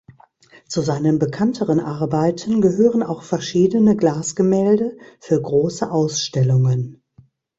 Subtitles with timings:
[0.67, 7.03] Zu seinen bekannteren Arbeiten gehören auch verschiedene Glasgemälde für große Ausstellungen.